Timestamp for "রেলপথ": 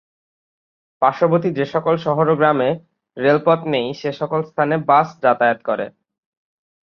3.17-3.59